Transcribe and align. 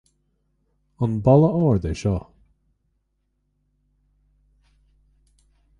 An 1.03 1.13
balla 1.25 1.49
ard 1.67 1.83
é 1.91 1.93
seo 2.01 2.21